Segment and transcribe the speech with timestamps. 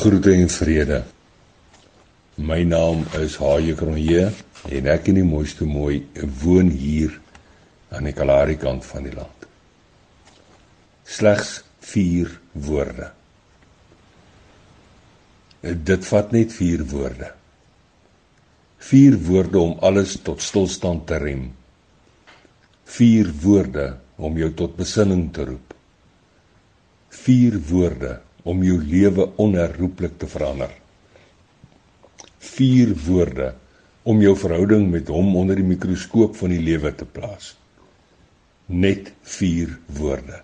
[0.00, 1.02] Groete en vrede.
[2.40, 4.30] My naam is Haie Kronje
[4.72, 5.98] en ek in die mooiste mooi
[6.40, 7.18] woon hier
[7.92, 9.44] aan die Kalahari kant van die land.
[11.04, 11.50] Slegs
[11.84, 12.32] 4
[12.68, 13.10] woorde.
[15.90, 17.28] Dit vat net 4 woorde.
[18.92, 21.44] 4 woorde om alles tot stilstand te rem.
[22.96, 23.86] 4 woorde
[24.16, 25.76] om jou tot besinning te roep.
[27.20, 30.72] 4 woorde om jou lewe onherroepelik te verander.
[32.40, 33.52] Vier woorde
[34.08, 37.54] om jou verhouding met hom onder die mikroskoop van die lewe te plaas.
[38.70, 40.40] Net vier woorde.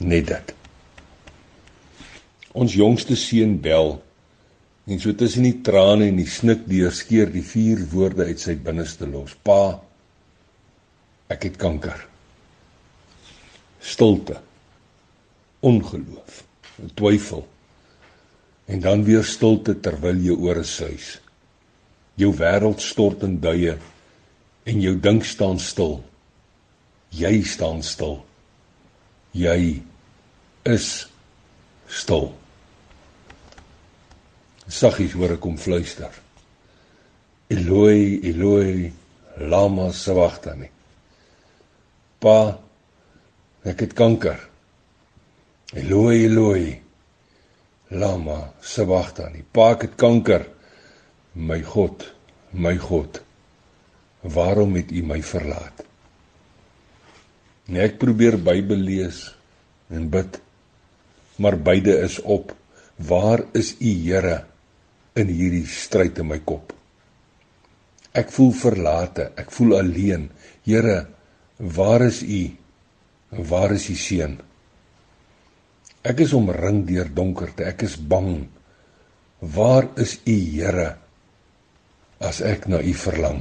[0.00, 0.54] Net dit.
[2.56, 3.98] Ons jongste seun bel
[4.90, 8.56] en so tussen die trane en die snik deur skeer die vier woorde uit sy
[8.58, 9.36] binneste los.
[9.46, 9.78] Pa,
[11.30, 12.06] ek het kanker.
[13.78, 14.40] Stilte.
[15.62, 16.49] Ongeloof
[16.94, 17.46] twyfel.
[18.66, 21.20] En dan weer stilte terwyl jy oor 'n suis.
[22.14, 23.78] Jou wêreld stort in duie
[24.64, 26.04] en jou dink staan stil.
[27.10, 28.24] Jy staan stil.
[29.32, 29.82] Jy
[30.62, 31.08] is
[31.88, 32.34] stil.
[34.68, 36.12] Saggies hoor ek hom fluister.
[37.50, 38.92] Eloi, Eloi,
[39.38, 40.68] lama sabachthani.
[42.20, 42.58] Pa,
[43.66, 44.49] ek het kanker.
[45.70, 46.80] Eloi Eloi
[47.94, 50.42] lama sabachthani pa ek het kanker.
[51.34, 52.02] My god
[52.50, 53.20] my god.
[54.26, 55.84] Waarom het u my verlaat?
[57.70, 59.22] Nee ek probeer Bybel lees
[59.94, 60.40] en bid
[61.38, 62.50] maar beide is op.
[62.98, 64.42] Waar is u Here
[65.14, 66.74] in hierdie stryd in my kop?
[68.10, 70.32] Ek voel verlate ek voel alleen.
[70.66, 71.06] Here
[71.62, 72.44] waar is u?
[73.30, 74.40] Waar is u seun
[76.00, 77.66] Ek is omring deur donkerte.
[77.68, 78.46] Ek is bang.
[79.40, 80.90] Waar is U, Here,
[82.20, 83.40] as ek na U verlang?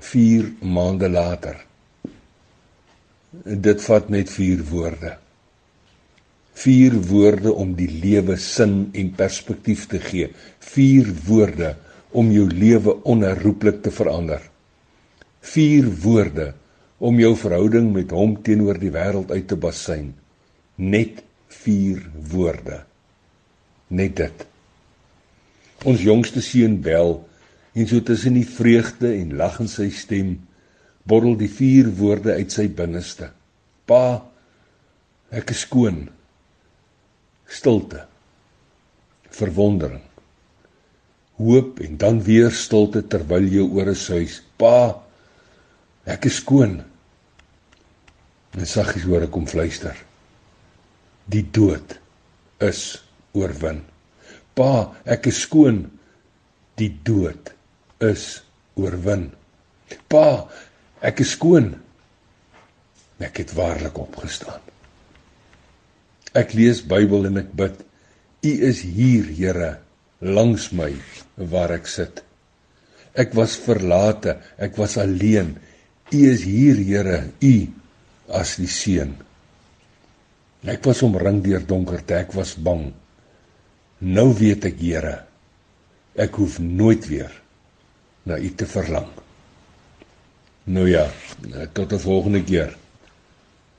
[0.00, 1.58] 4 maande later.
[3.30, 5.16] Dit vat net 4 woorde.
[6.60, 10.30] 4 woorde om die lewe sin en perspektief te gee.
[10.58, 11.74] 4 woorde
[12.18, 14.42] om jou lewe onherroepelik te verander.
[15.46, 16.48] 4 woorde
[17.00, 20.12] om jou verhouding met hom teenoor die wêreld uit te basyn.
[20.76, 22.82] Net 4 woorde.
[23.88, 24.44] Net dit.
[25.88, 27.16] Ons jongste seun bel
[27.72, 30.34] en so tussen die vreugde en lag in sy stem
[31.08, 33.30] borrel die 4 woorde uit sy binneste.
[33.88, 34.20] Pa,
[35.32, 36.04] ek is skoon.
[37.48, 38.04] Stilte.
[39.32, 40.04] Verwondering.
[41.40, 44.42] Hoop en dan weer stilte terwyl jy oor 'n huis.
[44.60, 45.00] Pa,
[46.04, 46.89] ek is skoon.
[48.58, 49.94] En saggies hoor ek hom fluister.
[51.30, 51.94] Die dood
[52.66, 52.98] is
[53.38, 53.84] oorwin.
[54.58, 55.84] Pa, ek is skoon.
[56.80, 57.52] Die dood
[58.02, 58.40] is
[58.80, 59.28] oorwin.
[60.10, 60.48] Pa,
[61.06, 61.72] ek is skoon.
[63.22, 64.62] Ek het waarlik opgestaan.
[66.34, 67.78] Ek lees Bybel en ek bid.
[68.46, 69.76] U is hier, Here,
[70.20, 70.92] langs my
[71.36, 72.22] waar ek sit.
[73.18, 75.58] Ek was verlate, ek was alleen.
[76.10, 77.79] U is hier, Here, u
[78.36, 79.14] as die seun.
[80.68, 82.90] Ek was omring deur donkerte, ek was bang.
[84.00, 85.16] Nou weet ek, Here,
[86.14, 87.32] ek hoef nooit weer
[88.28, 89.08] na U te verlang.
[90.70, 91.08] Nou ja,
[91.72, 92.76] tot 'n volgende keer.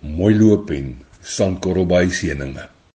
[0.00, 2.77] Mooi loop en sandkorrel by seëninge.